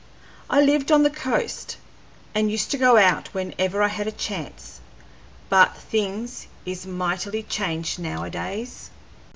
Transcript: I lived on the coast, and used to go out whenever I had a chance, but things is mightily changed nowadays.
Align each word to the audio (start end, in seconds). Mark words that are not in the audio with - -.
I 0.49 0.61
lived 0.61 0.91
on 0.91 1.03
the 1.03 1.11
coast, 1.11 1.77
and 2.33 2.49
used 2.49 2.71
to 2.71 2.77
go 2.79 2.97
out 2.97 3.31
whenever 3.35 3.83
I 3.83 3.87
had 3.87 4.07
a 4.07 4.11
chance, 4.11 4.79
but 5.47 5.77
things 5.77 6.47
is 6.65 6.87
mightily 6.87 7.43
changed 7.43 7.99
nowadays. 7.99 8.89